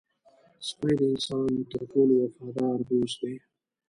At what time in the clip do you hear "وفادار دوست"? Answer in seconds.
2.23-3.17